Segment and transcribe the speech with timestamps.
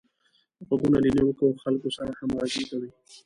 [0.67, 2.89] غوږونه له نېکو خلکو سره همغږي کوي